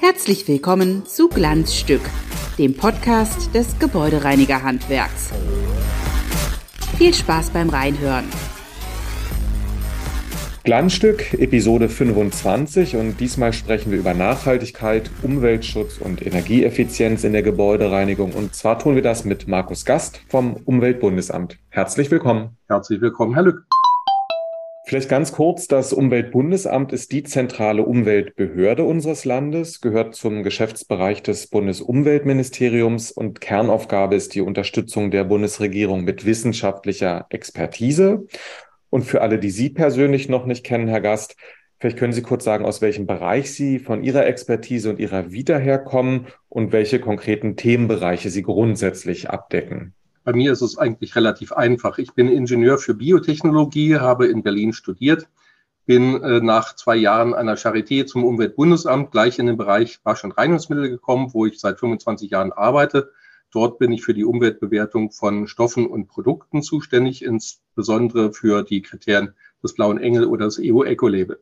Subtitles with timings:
[0.00, 2.02] Herzlich willkommen zu Glanzstück,
[2.56, 5.30] dem Podcast des Gebäudereinigerhandwerks.
[6.96, 8.26] Viel Spaß beim Reinhören.
[10.66, 18.32] Glanzstück, Episode 25 und diesmal sprechen wir über Nachhaltigkeit, Umweltschutz und Energieeffizienz in der Gebäudereinigung
[18.32, 21.56] und zwar tun wir das mit Markus Gast vom Umweltbundesamt.
[21.68, 22.56] Herzlich willkommen.
[22.66, 23.64] Herzlich willkommen, Herr Lück.
[24.88, 31.48] Vielleicht ganz kurz, das Umweltbundesamt ist die zentrale Umweltbehörde unseres Landes, gehört zum Geschäftsbereich des
[31.48, 38.26] Bundesumweltministeriums und Kernaufgabe ist die Unterstützung der Bundesregierung mit wissenschaftlicher Expertise.
[38.90, 41.36] Und für alle, die Sie persönlich noch nicht kennen, Herr Gast,
[41.78, 45.56] vielleicht können Sie kurz sagen, aus welchem Bereich Sie von Ihrer Expertise und Ihrer Vita
[45.58, 49.94] herkommen und welche konkreten Themenbereiche Sie grundsätzlich abdecken.
[50.24, 51.98] Bei mir ist es eigentlich relativ einfach.
[51.98, 55.28] Ich bin Ingenieur für Biotechnologie, habe in Berlin studiert,
[55.84, 60.32] bin äh, nach zwei Jahren einer Charité zum Umweltbundesamt gleich in den Bereich Wasch- und
[60.32, 63.12] Reinigungsmittel gekommen, wo ich seit 25 Jahren arbeite
[63.52, 69.34] Dort bin ich für die Umweltbewertung von Stoffen und Produkten zuständig, insbesondere für die Kriterien
[69.62, 71.38] des Blauen Engel oder des EU-Eco-Label.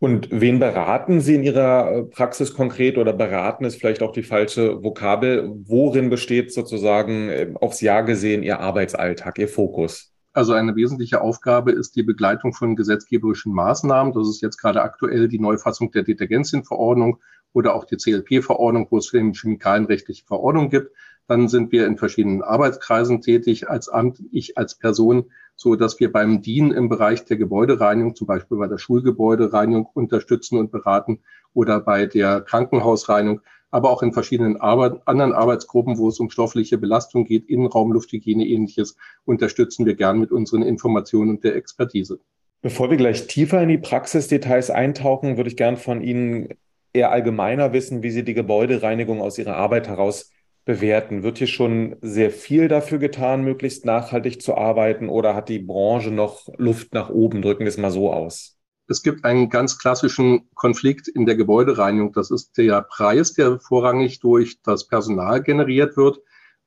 [0.00, 4.22] Und wen beraten Sie in Ihrer äh, Praxis konkret oder beraten ist vielleicht auch die
[4.22, 5.50] falsche Vokabel?
[5.66, 10.12] Worin besteht sozusagen äh, aufs Jahr gesehen Ihr Arbeitsalltag, Ihr Fokus?
[10.32, 14.12] Also eine wesentliche Aufgabe ist die Begleitung von gesetzgeberischen Maßnahmen.
[14.12, 17.18] Das ist jetzt gerade aktuell die Neufassung der Detergenzienverordnung
[17.52, 20.92] oder auch die CLP-Verordnung, wo es eben chemikalienrechtliche Verordnungen gibt.
[21.28, 26.10] Dann sind wir in verschiedenen Arbeitskreisen tätig als Amt, ich als Person, so dass wir
[26.10, 31.20] beim DIN im Bereich der Gebäudereinigung, zum Beispiel bei der Schulgebäudereinigung unterstützen und beraten
[31.52, 36.78] oder bei der Krankenhausreinigung, aber auch in verschiedenen Arbeit, anderen Arbeitsgruppen, wo es um stoffliche
[36.78, 42.20] Belastung geht, Innenraum, Lufthygiene, ähnliches, unterstützen wir gern mit unseren Informationen und der Expertise.
[42.62, 46.48] Bevor wir gleich tiefer in die Praxisdetails eintauchen, würde ich gern von Ihnen
[46.94, 50.32] eher allgemeiner wissen, wie Sie die Gebäudereinigung aus Ihrer Arbeit heraus
[50.68, 51.22] bewerten?
[51.22, 56.10] Wird hier schon sehr viel dafür getan, möglichst nachhaltig zu arbeiten oder hat die Branche
[56.10, 57.40] noch Luft nach oben?
[57.40, 58.58] Drücken wir es mal so aus.
[58.86, 62.12] Es gibt einen ganz klassischen Konflikt in der Gebäudereinigung.
[62.12, 66.20] Das ist der Preis, der vorrangig durch das Personal generiert wird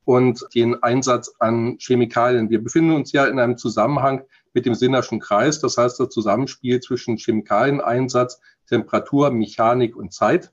[0.04, 2.50] und den Einsatz an Chemikalien.
[2.50, 5.60] Wir befinden uns ja in einem Zusammenhang mit dem Sinnerschen Kreis.
[5.60, 10.52] Das heißt, das Zusammenspiel zwischen Chemikalieneinsatz, Temperatur, Mechanik und Zeit.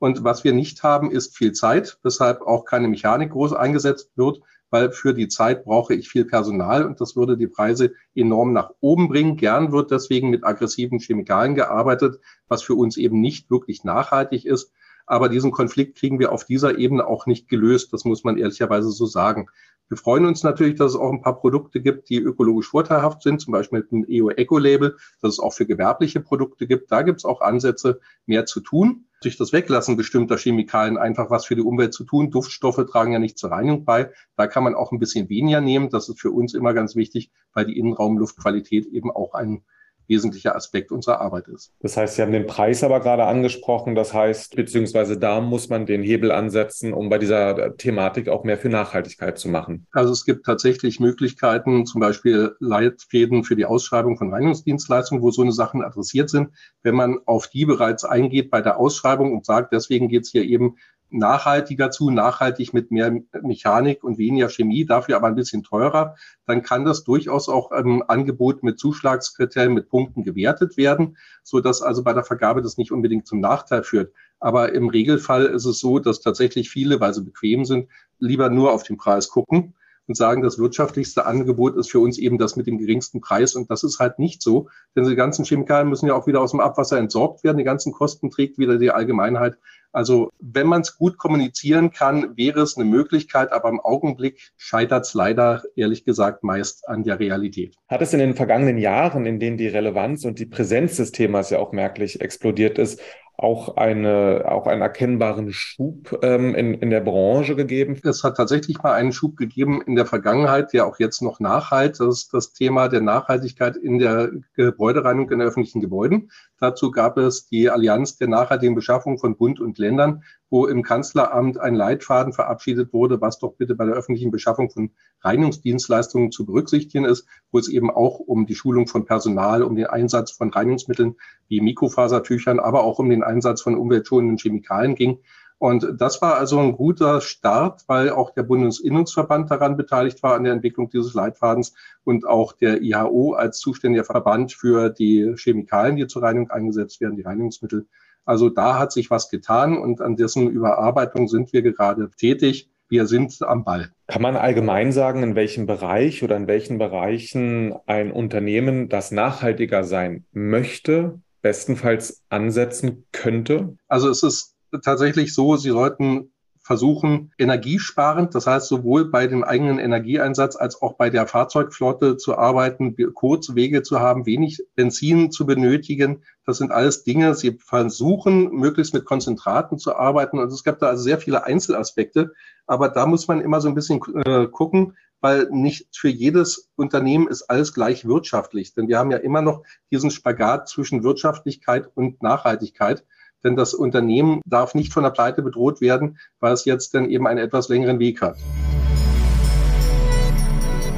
[0.00, 4.40] Und was wir nicht haben, ist viel Zeit, weshalb auch keine Mechanik groß eingesetzt wird,
[4.70, 8.70] weil für die Zeit brauche ich viel Personal und das würde die Preise enorm nach
[8.80, 9.36] oben bringen.
[9.36, 12.18] Gern wird deswegen mit aggressiven Chemikalien gearbeitet,
[12.48, 14.72] was für uns eben nicht wirklich nachhaltig ist.
[15.04, 17.92] Aber diesen Konflikt kriegen wir auf dieser Ebene auch nicht gelöst.
[17.92, 19.48] Das muss man ehrlicherweise so sagen.
[19.88, 23.42] Wir freuen uns natürlich, dass es auch ein paar Produkte gibt, die ökologisch vorteilhaft sind,
[23.42, 26.90] zum Beispiel mit dem EO-Eco-Label, dass es auch für gewerbliche Produkte gibt.
[26.90, 31.46] Da gibt es auch Ansätze, mehr zu tun durch das Weglassen bestimmter Chemikalien einfach was
[31.46, 32.30] für die Umwelt zu tun.
[32.30, 34.12] Duftstoffe tragen ja nicht zur Reinigung bei.
[34.36, 35.90] Da kann man auch ein bisschen weniger nehmen.
[35.90, 39.62] Das ist für uns immer ganz wichtig, weil die Innenraumluftqualität eben auch ein
[40.10, 41.72] wesentlicher Aspekt unserer Arbeit ist.
[41.80, 43.94] Das heißt, Sie haben den Preis aber gerade angesprochen.
[43.94, 48.58] Das heißt, beziehungsweise da muss man den Hebel ansetzen, um bei dieser Thematik auch mehr
[48.58, 49.86] für Nachhaltigkeit zu machen.
[49.92, 55.42] Also es gibt tatsächlich Möglichkeiten, zum Beispiel Leitfäden für die Ausschreibung von Reinigungsdienstleistungen, wo so
[55.42, 56.50] eine Sachen adressiert sind.
[56.82, 60.44] Wenn man auf die bereits eingeht bei der Ausschreibung und sagt, deswegen geht es hier
[60.44, 60.76] eben
[61.10, 63.12] nachhaltiger zu, nachhaltig mit mehr
[63.42, 66.16] Mechanik und weniger Chemie, dafür aber ein bisschen teurer,
[66.46, 71.82] dann kann das durchaus auch im Angebot mit Zuschlagskriterien, mit Punkten gewertet werden, so dass
[71.82, 74.12] also bei der Vergabe das nicht unbedingt zum Nachteil führt.
[74.38, 77.88] Aber im Regelfall ist es so, dass tatsächlich viele, weil sie bequem sind,
[78.18, 79.74] lieber nur auf den Preis gucken
[80.10, 83.54] und sagen, das wirtschaftlichste Angebot ist für uns eben das mit dem geringsten Preis.
[83.54, 86.50] Und das ist halt nicht so, denn die ganzen Chemikalien müssen ja auch wieder aus
[86.50, 87.58] dem Abwasser entsorgt werden.
[87.58, 89.56] Die ganzen Kosten trägt wieder die Allgemeinheit.
[89.92, 95.06] Also wenn man es gut kommunizieren kann, wäre es eine Möglichkeit, aber im Augenblick scheitert
[95.06, 97.76] es leider, ehrlich gesagt, meist an der Realität.
[97.88, 101.50] Hat es in den vergangenen Jahren, in denen die Relevanz und die Präsenz des Themas
[101.50, 103.00] ja auch merklich explodiert ist,
[103.42, 107.98] auch, eine, auch einen erkennbaren Schub ähm, in, in der Branche gegeben?
[108.04, 112.00] Es hat tatsächlich mal einen Schub gegeben in der Vergangenheit, der auch jetzt noch nachhalt.
[112.00, 116.30] Das ist das Thema der Nachhaltigkeit in der Gebäudereinigung in öffentlichen Gebäuden.
[116.58, 121.58] Dazu gab es die Allianz der nachhaltigen Beschaffung von Bund und Ländern, wo im Kanzleramt
[121.58, 124.90] ein Leitfaden verabschiedet wurde, was doch bitte bei der öffentlichen Beschaffung von
[125.22, 129.86] Reinigungsdienstleistungen zu berücksichtigen ist, wo es eben auch um die Schulung von Personal, um den
[129.86, 131.16] Einsatz von Reinigungsmitteln
[131.48, 135.20] wie Mikrofasertüchern, aber auch um den Einsatz von umweltschonenden Chemikalien ging.
[135.60, 140.44] Und das war also ein guter Start, weil auch der Bundesinnungsverband daran beteiligt war an
[140.44, 146.06] der Entwicklung dieses Leitfadens und auch der IHO als zuständiger Verband für die Chemikalien, die
[146.06, 147.86] zur Reinigung eingesetzt werden, die Reinigungsmittel.
[148.30, 152.70] Also da hat sich was getan und an dessen Überarbeitung sind wir gerade tätig.
[152.88, 153.90] Wir sind am Ball.
[154.06, 159.82] Kann man allgemein sagen, in welchem Bereich oder in welchen Bereichen ein Unternehmen, das nachhaltiger
[159.82, 163.76] sein möchte, bestenfalls ansetzen könnte?
[163.88, 164.54] Also es ist
[164.84, 166.30] tatsächlich so, Sie sollten
[166.70, 172.38] versuchen, energiesparend, das heißt sowohl bei dem eigenen Energieeinsatz als auch bei der Fahrzeugflotte zu
[172.38, 176.22] arbeiten, kurze Wege zu haben, wenig Benzin zu benötigen.
[176.46, 177.34] Das sind alles Dinge.
[177.34, 180.38] Sie versuchen, möglichst mit Konzentraten zu arbeiten.
[180.38, 182.34] Und es gab da also sehr viele Einzelaspekte.
[182.68, 187.26] Aber da muss man immer so ein bisschen äh, gucken, weil nicht für jedes Unternehmen
[187.26, 188.74] ist alles gleich wirtschaftlich.
[188.74, 193.04] Denn wir haben ja immer noch diesen Spagat zwischen Wirtschaftlichkeit und Nachhaltigkeit
[193.44, 197.26] denn das Unternehmen darf nicht von der Pleite bedroht werden, weil es jetzt dann eben
[197.26, 198.36] einen etwas längeren Weg hat.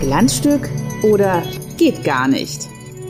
[0.01, 0.69] Glanzstück
[1.03, 1.43] oder
[1.79, 2.69] geht gar nicht?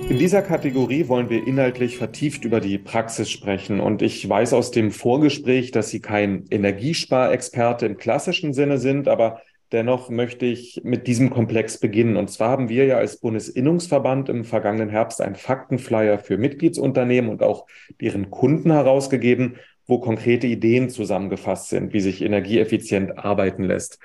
[0.08, 3.81] In dieser Kategorie wollen wir inhaltlich vertieft über die Praxis sprechen.
[3.81, 9.40] Und ich weiß aus dem Vorgespräch, dass Sie kein Energiesparexperte im klassischen Sinne sind, aber
[9.72, 12.16] Dennoch möchte ich mit diesem Komplex beginnen.
[12.16, 17.42] Und zwar haben wir ja als Bundesinnungsverband im vergangenen Herbst einen Faktenflyer für Mitgliedsunternehmen und
[17.42, 17.66] auch
[18.00, 23.98] deren Kunden herausgegeben, wo konkrete Ideen zusammengefasst sind, wie sich energieeffizient arbeiten lässt.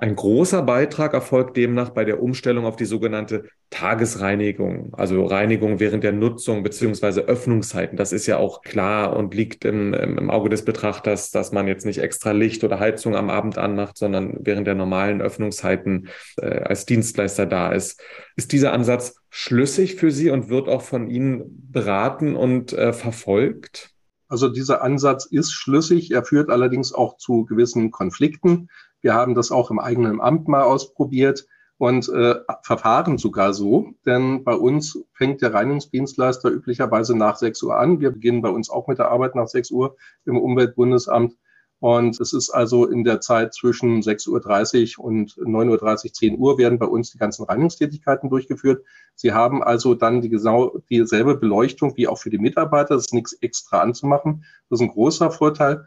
[0.00, 6.04] Ein großer Beitrag erfolgt demnach bei der Umstellung auf die sogenannte Tagesreinigung, also Reinigung während
[6.04, 7.96] der Nutzung beziehungsweise Öffnungszeiten.
[7.96, 11.84] Das ist ja auch klar und liegt im, im, Auge des Betrachters, dass man jetzt
[11.84, 16.06] nicht extra Licht oder Heizung am Abend anmacht, sondern während der normalen Öffnungszeiten
[16.36, 18.00] äh, als Dienstleister da ist.
[18.36, 21.42] Ist dieser Ansatz schlüssig für Sie und wird auch von Ihnen
[21.72, 23.90] beraten und äh, verfolgt?
[24.28, 26.12] Also dieser Ansatz ist schlüssig.
[26.12, 28.68] Er führt allerdings auch zu gewissen Konflikten.
[29.00, 31.46] Wir haben das auch im eigenen Amt mal ausprobiert
[31.78, 37.78] und äh, verfahren sogar so, denn bei uns fängt der Reinigungsdienstleister üblicherweise nach 6 Uhr
[37.78, 38.00] an.
[38.00, 41.36] Wir beginnen bei uns auch mit der Arbeit nach 6 Uhr im Umweltbundesamt.
[41.80, 46.58] Und es ist also in der Zeit zwischen 6.30 Uhr und 9.30 Uhr, 10 Uhr
[46.58, 48.84] werden bei uns die ganzen Reinigungstätigkeiten durchgeführt.
[49.14, 52.96] Sie haben also dann die genau dieselbe Beleuchtung wie auch für die Mitarbeiter.
[52.96, 54.44] Das ist nichts extra anzumachen.
[54.68, 55.86] Das ist ein großer Vorteil.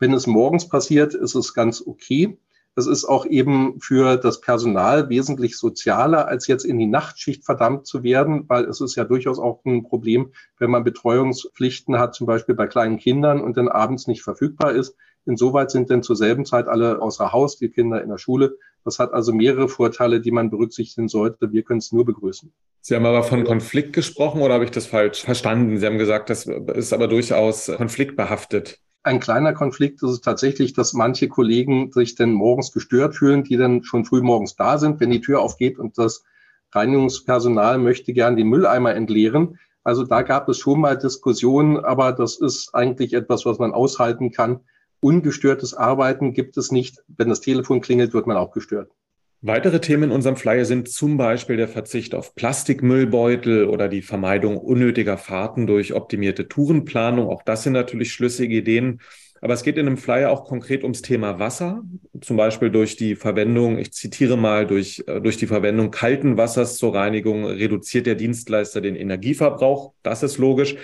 [0.00, 2.38] Wenn es morgens passiert, ist es ganz okay.
[2.78, 7.88] Das ist auch eben für das Personal wesentlich sozialer, als jetzt in die Nachtschicht verdammt
[7.88, 10.30] zu werden, weil es ist ja durchaus auch ein Problem,
[10.60, 14.94] wenn man Betreuungspflichten hat, zum Beispiel bei kleinen Kindern und dann abends nicht verfügbar ist.
[15.26, 18.56] Insoweit sind denn zur selben Zeit alle außer Haus, die Kinder in der Schule.
[18.84, 21.50] Das hat also mehrere Vorteile, die man berücksichtigen sollte.
[21.50, 22.52] Wir können es nur begrüßen.
[22.80, 25.76] Sie haben aber von Konflikt gesprochen oder habe ich das falsch verstanden?
[25.78, 28.78] Sie haben gesagt, das ist aber durchaus konfliktbehaftet.
[29.02, 33.56] Ein kleiner Konflikt ist es tatsächlich, dass manche Kollegen sich dann morgens gestört fühlen, die
[33.56, 36.24] dann schon früh morgens da sind, wenn die Tür aufgeht und das
[36.72, 39.58] Reinigungspersonal möchte gern die Mülleimer entleeren.
[39.84, 44.32] Also da gab es schon mal Diskussionen, aber das ist eigentlich etwas, was man aushalten
[44.32, 44.60] kann.
[45.00, 47.02] Ungestörtes Arbeiten gibt es nicht.
[47.06, 48.90] Wenn das Telefon klingelt, wird man auch gestört.
[49.40, 54.56] Weitere Themen in unserem Flyer sind zum Beispiel der Verzicht auf Plastikmüllbeutel oder die Vermeidung
[54.58, 57.28] unnötiger Fahrten durch optimierte Tourenplanung.
[57.28, 59.00] Auch das sind natürlich schlüssige Ideen.
[59.40, 61.84] Aber es geht in dem Flyer auch konkret ums Thema Wasser,
[62.20, 66.76] zum Beispiel durch die Verwendung, ich zitiere mal, durch, äh, durch die Verwendung kalten Wassers
[66.76, 69.92] zur Reinigung reduziert der Dienstleister den Energieverbrauch.
[70.02, 70.74] Das ist logisch.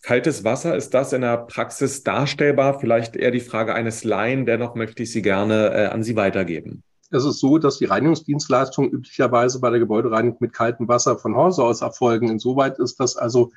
[0.00, 2.80] Kaltes Wasser, ist das in der Praxis darstellbar?
[2.80, 4.46] Vielleicht eher die Frage eines Laien.
[4.46, 6.82] Dennoch möchte ich sie gerne äh, an Sie weitergeben.
[7.10, 11.64] Es ist so, dass die Reinigungsdienstleistungen üblicherweise bei der Gebäudereinigung mit kaltem Wasser von Hause
[11.64, 12.28] aus erfolgen.
[12.28, 13.50] Insoweit ist das also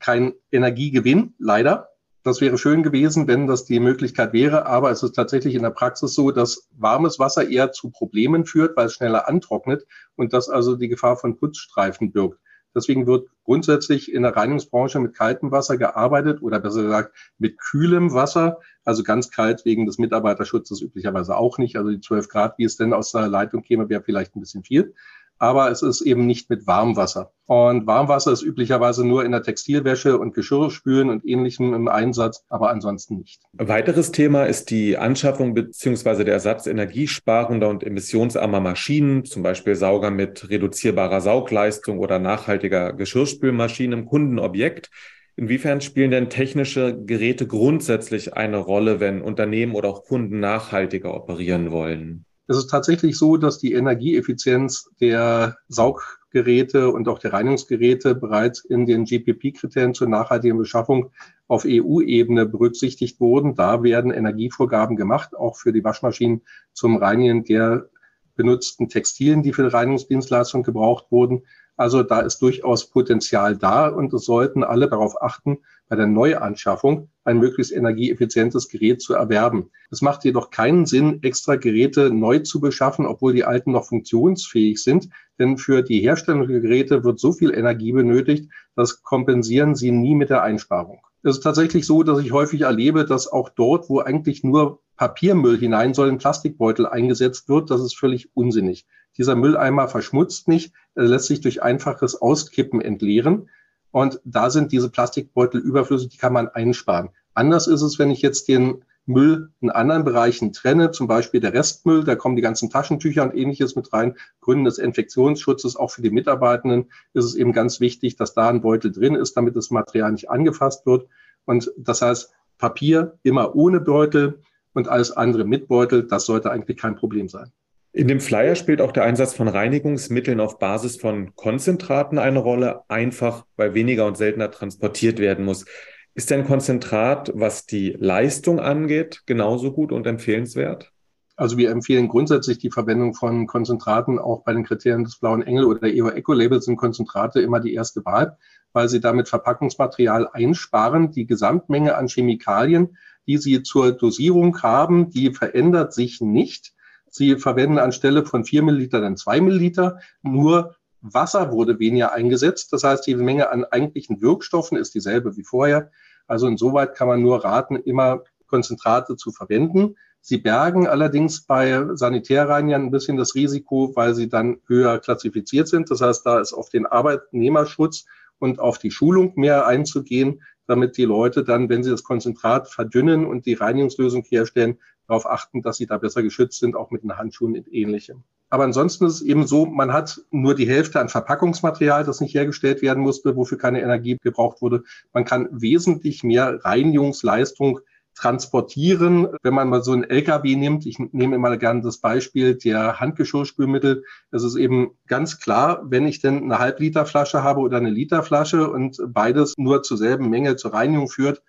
[0.00, 1.88] kein Energiegewinn, leider.
[2.24, 5.70] Das wäre schön gewesen, wenn das die Möglichkeit wäre, aber es ist tatsächlich in der
[5.70, 9.86] Praxis so, dass warmes Wasser eher zu Problemen führt, weil es schneller antrocknet
[10.16, 12.40] und das also die Gefahr von Putzstreifen birgt.
[12.76, 18.12] Deswegen wird grundsätzlich in der Reinigungsbranche mit kaltem Wasser gearbeitet oder besser gesagt mit kühlem
[18.12, 18.58] Wasser.
[18.84, 21.76] Also ganz kalt wegen des Mitarbeiterschutzes üblicherweise auch nicht.
[21.76, 24.62] Also die 12 Grad, wie es denn aus der Leitung käme, wäre vielleicht ein bisschen
[24.62, 24.94] viel
[25.38, 27.32] aber es ist eben nicht mit Warmwasser.
[27.46, 32.70] Und Warmwasser ist üblicherweise nur in der Textilwäsche und Geschirrspülen und ähnlichem im Einsatz, aber
[32.70, 33.40] ansonsten nicht.
[33.56, 40.10] weiteres Thema ist die Anschaffung beziehungsweise der Ersatz energiesparender und emissionsarmer Maschinen, zum Beispiel Sauger
[40.10, 44.90] mit reduzierbarer Saugleistung oder nachhaltiger Geschirrspülmaschinen im Kundenobjekt.
[45.36, 51.70] Inwiefern spielen denn technische Geräte grundsätzlich eine Rolle, wenn Unternehmen oder auch Kunden nachhaltiger operieren
[51.70, 52.25] wollen?
[52.48, 58.62] Es ist tatsächlich so, dass die Energieeffizienz der Saug Geräte und auch der Reinigungsgeräte bereits
[58.62, 61.10] in den GPP-Kriterien zur nachhaltigen Beschaffung
[61.48, 63.54] auf EU-Ebene berücksichtigt wurden.
[63.54, 66.42] Da werden Energievorgaben gemacht, auch für die Waschmaschinen
[66.74, 67.88] zum Reinigen der
[68.34, 71.44] benutzten Textilien, die für die Reinigungsdienstleistung gebraucht wurden.
[71.76, 77.10] Also da ist durchaus Potenzial da und es sollten alle darauf achten, bei der Neuanschaffung
[77.24, 79.70] ein möglichst energieeffizientes Gerät zu erwerben.
[79.90, 84.82] Es macht jedoch keinen Sinn, extra Geräte neu zu beschaffen, obwohl die alten noch funktionsfähig
[84.82, 89.90] sind, denn für die Herstellung der Geräte wird so viel Energie benötigt, das kompensieren sie
[89.90, 91.00] nie mit der Einsparung.
[91.22, 95.58] Es ist tatsächlich so, dass ich häufig erlebe, dass auch dort, wo eigentlich nur Papiermüll
[95.58, 97.70] hinein soll, ein Plastikbeutel eingesetzt wird.
[97.70, 98.86] Das ist völlig unsinnig.
[99.18, 103.48] Dieser Mülleimer verschmutzt nicht, er lässt sich durch einfaches Auskippen entleeren.
[103.90, 107.10] Und da sind diese Plastikbeutel überflüssig, die kann man einsparen.
[107.32, 111.54] Anders ist es, wenn ich jetzt den Müll in anderen Bereichen trenne, zum Beispiel der
[111.54, 114.16] Restmüll, da kommen die ganzen Taschentücher und ähnliches mit rein.
[114.40, 118.60] Gründen des Infektionsschutzes, auch für die Mitarbeitenden, ist es eben ganz wichtig, dass da ein
[118.60, 121.08] Beutel drin ist, damit das Material nicht angefasst wird.
[121.44, 124.42] Und das heißt, Papier immer ohne Beutel
[124.76, 127.50] und alles andere mit Beutel, das sollte eigentlich kein Problem sein.
[127.92, 132.82] In dem Flyer spielt auch der Einsatz von Reinigungsmitteln auf Basis von Konzentraten eine Rolle,
[132.88, 135.64] einfach weil weniger und seltener transportiert werden muss.
[136.12, 140.92] Ist denn Konzentrat, was die Leistung angeht, genauso gut und empfehlenswert?
[141.36, 145.64] Also wir empfehlen grundsätzlich die Verwendung von Konzentraten auch bei den Kriterien des Blauen Engel
[145.64, 148.36] oder der EO Eco Label sind Konzentrate immer die erste Wahl,
[148.72, 151.12] weil sie damit Verpackungsmaterial einsparen.
[151.12, 156.74] Die Gesamtmenge an Chemikalien, die sie zur Dosierung haben, die verändert sich nicht.
[157.08, 160.00] Sie verwenden anstelle von vier Milliliter dann zwei Milliliter.
[160.22, 162.72] Nur Wasser wurde weniger eingesetzt.
[162.72, 165.90] Das heißt, die Menge an eigentlichen Wirkstoffen ist dieselbe wie vorher.
[166.26, 169.96] Also insoweit kann man nur raten, immer Konzentrate zu verwenden.
[170.20, 175.90] Sie bergen allerdings bei Sanitärreinigern ein bisschen das Risiko, weil sie dann höher klassifiziert sind.
[175.90, 178.06] Das heißt, da ist auf den Arbeitnehmerschutz
[178.38, 183.26] und auf die Schulung mehr einzugehen, damit die Leute dann, wenn sie das Konzentrat verdünnen
[183.26, 187.16] und die Reinigungslösung herstellen, darauf achten, dass sie da besser geschützt sind, auch mit den
[187.16, 188.24] Handschuhen und ähnlichem.
[188.48, 192.34] Aber ansonsten ist es eben so, man hat nur die Hälfte an Verpackungsmaterial, das nicht
[192.34, 194.84] hergestellt werden musste, wofür keine Energie gebraucht wurde.
[195.12, 197.80] Man kann wesentlich mehr Reinigungsleistung
[198.16, 199.28] transportieren.
[199.42, 204.04] Wenn man mal so einen LKW nimmt, ich nehme immer gerne das Beispiel der Handgeschirrspülmittel.
[204.30, 209.00] Es ist eben ganz klar, wenn ich denn eine Halbliterflasche habe oder eine Literflasche und
[209.08, 211.42] beides nur zur selben Menge zur Reinigung führt,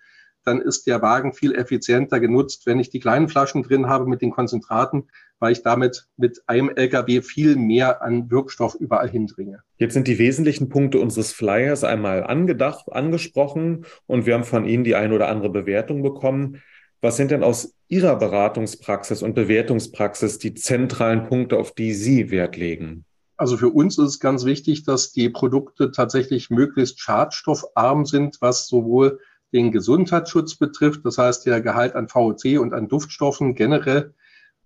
[0.48, 4.22] dann ist der Wagen viel effizienter genutzt, wenn ich die kleinen Flaschen drin habe mit
[4.22, 5.04] den Konzentraten,
[5.38, 9.60] weil ich damit mit einem LKW viel mehr an Wirkstoff überall hindringe.
[9.76, 14.84] Jetzt sind die wesentlichen Punkte unseres Flyers einmal angedacht, angesprochen und wir haben von Ihnen
[14.84, 16.62] die ein oder andere Bewertung bekommen.
[17.00, 22.56] Was sind denn aus Ihrer Beratungspraxis und Bewertungspraxis die zentralen Punkte, auf die Sie Wert
[22.56, 23.04] legen?
[23.36, 28.66] Also für uns ist es ganz wichtig, dass die Produkte tatsächlich möglichst schadstoffarm sind, was
[28.66, 29.20] sowohl
[29.52, 34.14] den Gesundheitsschutz betrifft, das heißt der Gehalt an VOC und an Duftstoffen generell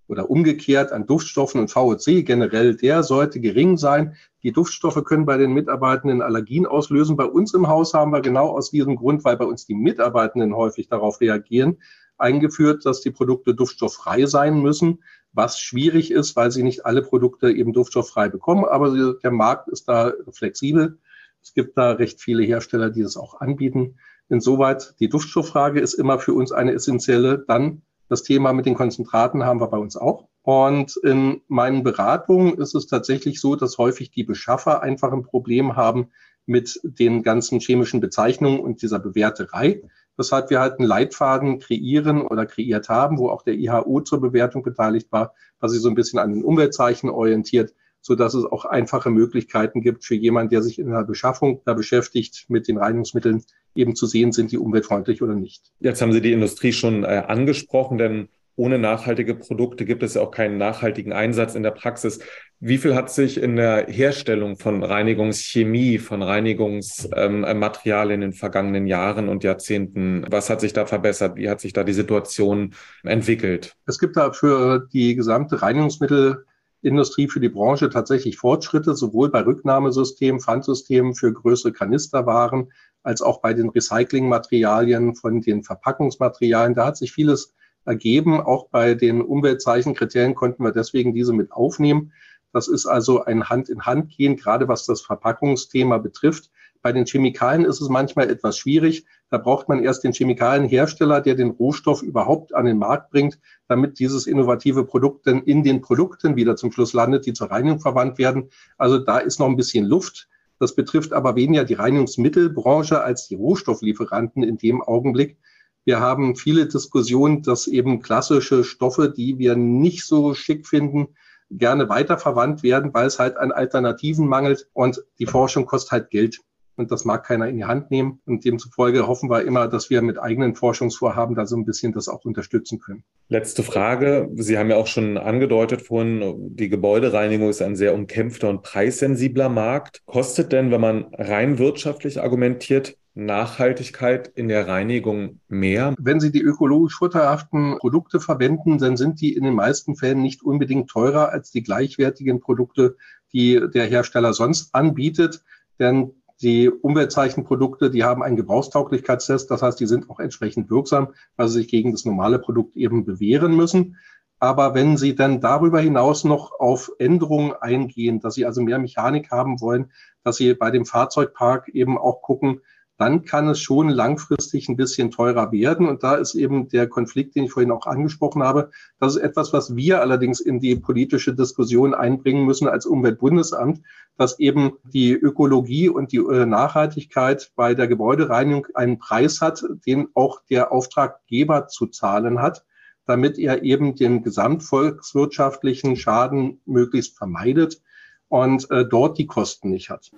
[0.09, 4.17] oder umgekehrt an Duftstoffen und VOC generell, der sollte gering sein.
[4.43, 7.17] Die Duftstoffe können bei den Mitarbeitenden Allergien auslösen.
[7.17, 10.55] Bei uns im Haus haben wir genau aus diesem Grund, weil bei uns die Mitarbeitenden
[10.55, 11.79] häufig darauf reagieren,
[12.19, 17.51] eingeführt, dass die Produkte duftstofffrei sein müssen, was schwierig ist, weil sie nicht alle Produkte
[17.51, 18.65] eben duftstofffrei bekommen.
[18.65, 20.99] Aber der Markt ist da flexibel.
[21.43, 23.97] Es gibt da recht viele Hersteller, die das auch anbieten.
[24.33, 27.45] Insoweit die Duftstofffrage ist immer für uns eine essentielle.
[27.47, 30.27] Dann das Thema mit den Konzentraten haben wir bei uns auch.
[30.41, 35.77] Und in meinen Beratungen ist es tatsächlich so, dass häufig die Beschaffer einfach ein Problem
[35.77, 36.09] haben
[36.47, 39.83] mit den ganzen chemischen Bezeichnungen und dieser Bewerterei.
[40.17, 44.63] Weshalb wir halt einen Leitfaden kreieren oder kreiert haben, wo auch der IHO zur Bewertung
[44.63, 48.65] beteiligt war, was sich so ein bisschen an den Umweltzeichen orientiert, so dass es auch
[48.65, 53.45] einfache Möglichkeiten gibt für jemanden, der sich in der Beschaffung da beschäftigt, mit den Reinigungsmitteln
[53.75, 55.73] eben zu sehen, sind die umweltfreundlich oder nicht.
[55.81, 60.21] Jetzt haben Sie die Industrie schon äh, angesprochen, denn ohne nachhaltige Produkte gibt es ja
[60.21, 62.21] auch keinen nachhaltigen Einsatz in der Praxis.
[62.61, 68.87] Wie viel hat sich in der Herstellung von Reinigungschemie, von Reinigungsmaterial ähm, in den vergangenen
[68.87, 71.37] Jahren und Jahrzehnten, was hat sich da verbessert?
[71.37, 73.75] Wie hat sich da die Situation entwickelt?
[73.87, 76.45] Es gibt da für die gesamte Reinigungsmittel
[76.83, 82.73] Industrie für die Branche tatsächlich Fortschritte, sowohl bei Rücknahmesystemen, Pfandsystemen für größere Kanisterwaren,
[83.03, 86.75] als auch bei den Recyclingmaterialien von den Verpackungsmaterialien.
[86.75, 88.41] Da hat sich vieles ergeben.
[88.41, 92.13] Auch bei den Umweltzeichenkriterien konnten wir deswegen diese mit aufnehmen.
[92.53, 96.51] Das ist also ein Hand in Hand gehen, gerade was das Verpackungsthema betrifft.
[96.83, 99.07] Bei den Chemikalien ist es manchmal etwas schwierig.
[99.33, 103.99] Da braucht man erst den Chemikalienhersteller, der den Rohstoff überhaupt an den Markt bringt, damit
[103.99, 108.19] dieses innovative Produkt dann in den Produkten wieder zum Schluss landet, die zur Reinigung verwandt
[108.19, 108.51] werden.
[108.77, 110.29] Also da ist noch ein bisschen Luft.
[110.59, 115.39] Das betrifft aber weniger die Reinigungsmittelbranche als die Rohstofflieferanten in dem Augenblick.
[115.87, 121.17] Wir haben viele Diskussionen, dass eben klassische Stoffe, die wir nicht so schick finden,
[121.49, 126.41] gerne weiterverwandt werden, weil es halt an Alternativen mangelt und die Forschung kostet halt Geld.
[126.77, 128.21] Und das mag keiner in die Hand nehmen.
[128.25, 132.09] Und demzufolge hoffen wir immer, dass wir mit eigenen Forschungsvorhaben da so ein bisschen das
[132.09, 133.05] auch unterstützen können.
[133.29, 134.31] Letzte Frage.
[134.37, 139.49] Sie haben ja auch schon angedeutet vorhin, die Gebäudereinigung ist ein sehr umkämpfter und preissensibler
[139.49, 140.03] Markt.
[140.07, 145.95] Kostet denn, wenn man rein wirtschaftlich argumentiert, Nachhaltigkeit in der Reinigung mehr?
[145.99, 150.43] Wenn Sie die ökologisch vorteilhaften Produkte verwenden, dann sind die in den meisten Fällen nicht
[150.43, 152.97] unbedingt teurer als die gleichwertigen Produkte,
[153.33, 155.43] die der Hersteller sonst anbietet.
[155.79, 161.49] Denn die Umweltzeichenprodukte, die haben einen Gebrauchstauglichkeitstest, das heißt, die sind auch entsprechend wirksam, weil
[161.49, 163.97] sie sich gegen das normale Produkt eben bewähren müssen.
[164.43, 169.31] Aber wenn Sie dann darüber hinaus noch auf Änderungen eingehen, dass Sie also mehr Mechanik
[169.31, 169.93] haben wollen,
[170.25, 172.61] dass Sie bei dem Fahrzeugpark eben auch gucken,
[173.03, 175.89] dann kann es schon langfristig ein bisschen teurer werden.
[175.89, 178.71] Und da ist eben der Konflikt, den ich vorhin auch angesprochen habe.
[179.01, 183.83] Das ist etwas, was wir allerdings in die politische Diskussion einbringen müssen als Umweltbundesamt,
[184.17, 190.07] dass eben die Ökologie und die äh, Nachhaltigkeit bei der Gebäudereinigung einen Preis hat, den
[190.15, 192.65] auch der Auftraggeber zu zahlen hat
[193.05, 197.83] damit er eben den gesamtvolkswirtschaftlichen Schaden möglichst vermeidet
[198.29, 200.13] und äh, dort die Kosten nicht hat.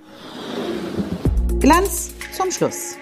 [1.64, 2.98] Glanz zum Schluss.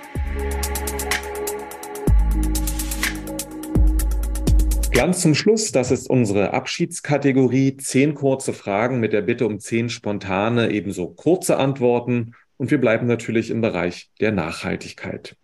[4.92, 7.76] Ganz zum Schluss, das ist unsere Abschiedskategorie.
[7.78, 12.36] Zehn kurze Fragen mit der Bitte um zehn spontane, ebenso kurze Antworten.
[12.56, 15.36] Und wir bleiben natürlich im Bereich der Nachhaltigkeit.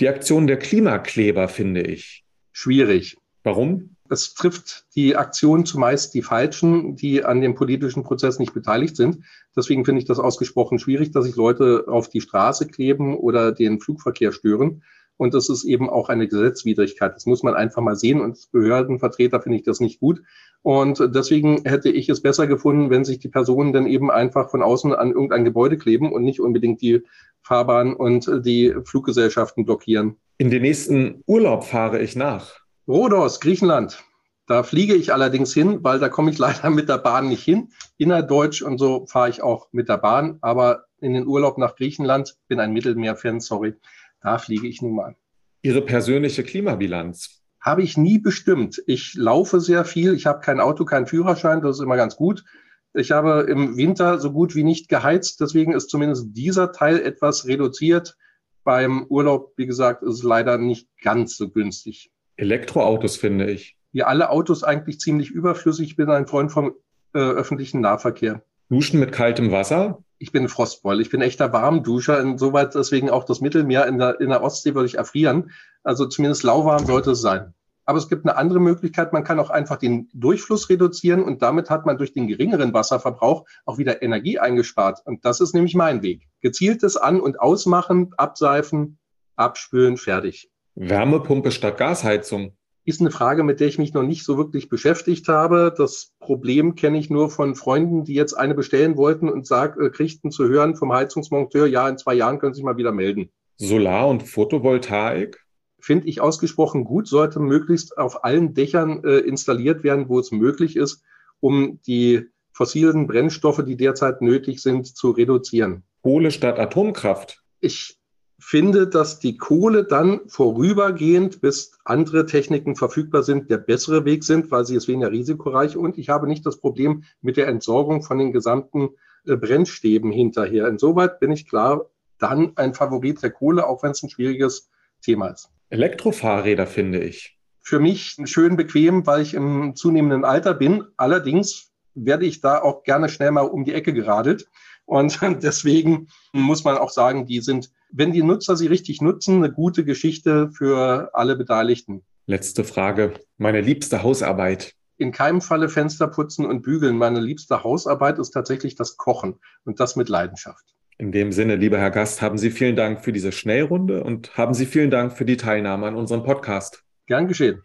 [0.00, 2.24] Die Aktion der Klimakleber finde ich.
[2.50, 3.18] Schwierig.
[3.42, 3.93] Warum?
[4.10, 9.24] Es trifft die Aktion zumeist die Falschen, die an dem politischen Prozess nicht beteiligt sind.
[9.56, 13.80] Deswegen finde ich das ausgesprochen schwierig, dass sich Leute auf die Straße kleben oder den
[13.80, 14.82] Flugverkehr stören.
[15.16, 17.14] Und das ist eben auch eine Gesetzwidrigkeit.
[17.14, 18.20] Das muss man einfach mal sehen.
[18.20, 20.22] Und als Behördenvertreter finde ich das nicht gut.
[20.62, 24.62] Und deswegen hätte ich es besser gefunden, wenn sich die Personen dann eben einfach von
[24.62, 27.02] außen an irgendein Gebäude kleben und nicht unbedingt die
[27.42, 30.16] Fahrbahn und die Fluggesellschaften blockieren.
[30.38, 32.63] In den nächsten Urlaub fahre ich nach.
[32.86, 34.04] Rhodos, Griechenland.
[34.46, 37.72] Da fliege ich allerdings hin, weil da komme ich leider mit der Bahn nicht hin.
[37.96, 40.38] Innerdeutsch und so fahre ich auch mit der Bahn.
[40.42, 43.74] Aber in den Urlaub nach Griechenland, bin ein Mittelmeer-Fan, sorry,
[44.20, 45.16] da fliege ich nun mal.
[45.62, 47.42] Ihre persönliche Klimabilanz?
[47.58, 48.82] Habe ich nie bestimmt.
[48.86, 50.12] Ich laufe sehr viel.
[50.12, 51.62] Ich habe kein Auto, keinen Führerschein.
[51.62, 52.44] Das ist immer ganz gut.
[52.92, 55.40] Ich habe im Winter so gut wie nicht geheizt.
[55.40, 58.18] Deswegen ist zumindest dieser Teil etwas reduziert.
[58.62, 62.13] Beim Urlaub, wie gesagt, ist es leider nicht ganz so günstig.
[62.36, 63.76] Elektroautos, finde ich.
[63.92, 65.90] Ja, alle Autos eigentlich ziemlich überflüssig.
[65.90, 66.74] Ich bin ein Freund vom
[67.14, 68.42] äh, öffentlichen Nahverkehr.
[68.68, 70.02] Duschen mit kaltem Wasser?
[70.18, 71.00] Ich bin Frostbeul.
[71.00, 72.20] Ich bin echter Warmduscher.
[72.20, 75.50] Insoweit deswegen auch das Mittelmeer in der, in der Ostsee würde ich erfrieren.
[75.82, 77.54] Also zumindest lauwarm sollte es sein.
[77.84, 79.12] Aber es gibt eine andere Möglichkeit.
[79.12, 83.44] Man kann auch einfach den Durchfluss reduzieren und damit hat man durch den geringeren Wasserverbrauch
[83.66, 85.00] auch wieder Energie eingespart.
[85.04, 86.26] Und das ist nämlich mein Weg.
[86.40, 88.98] Gezieltes An- und Ausmachen, abseifen,
[89.36, 90.50] abspülen, fertig.
[90.74, 92.52] Wärmepumpe statt Gasheizung?
[92.84, 95.74] Ist eine Frage, mit der ich mich noch nicht so wirklich beschäftigt habe.
[95.76, 99.88] Das Problem kenne ich nur von Freunden, die jetzt eine bestellen wollten und sag, äh,
[99.88, 103.30] kriegten zu hören vom Heizungsmonteur, ja, in zwei Jahren können Sie sich mal wieder melden.
[103.56, 105.40] Solar- und Photovoltaik?
[105.80, 110.76] Finde ich ausgesprochen gut, sollte möglichst auf allen Dächern äh, installiert werden, wo es möglich
[110.76, 111.02] ist,
[111.40, 115.84] um die fossilen Brennstoffe, die derzeit nötig sind, zu reduzieren.
[116.02, 117.42] Kohle statt Atomkraft?
[117.60, 117.98] Ich
[118.38, 124.50] finde, dass die Kohle dann vorübergehend, bis andere Techniken verfügbar sind, der bessere Weg sind,
[124.50, 128.18] weil sie ist weniger risikoreich und ich habe nicht das Problem mit der Entsorgung von
[128.18, 128.90] den gesamten
[129.26, 130.68] äh, Brennstäben hinterher.
[130.68, 131.86] Insoweit bin ich klar
[132.18, 134.70] dann ein Favorit der Kohle, auch wenn es ein schwieriges
[135.02, 135.50] Thema ist.
[135.70, 137.38] Elektrofahrräder finde ich.
[137.60, 140.84] Für mich schön bequem, weil ich im zunehmenden Alter bin.
[140.96, 144.48] Allerdings werde ich da auch gerne schnell mal um die Ecke geradelt.
[144.86, 149.52] Und deswegen muss man auch sagen, die sind, wenn die Nutzer sie richtig nutzen, eine
[149.52, 152.02] gute Geschichte für alle Beteiligten.
[152.26, 153.14] Letzte Frage.
[153.36, 154.74] Meine liebste Hausarbeit.
[154.96, 156.96] In keinem Falle Fenster putzen und bügeln.
[156.96, 160.64] Meine liebste Hausarbeit ist tatsächlich das Kochen und das mit Leidenschaft.
[160.96, 164.54] In dem Sinne, lieber Herr Gast, haben Sie vielen Dank für diese Schnellrunde und haben
[164.54, 166.84] Sie vielen Dank für die Teilnahme an unserem Podcast.
[167.06, 167.62] Gern geschehen.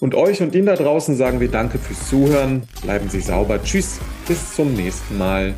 [0.00, 2.62] Und euch und Ihnen da draußen sagen wir Danke fürs Zuhören.
[2.82, 3.62] Bleiben Sie sauber.
[3.62, 4.00] Tschüss.
[4.26, 5.54] Bis zum nächsten Mal.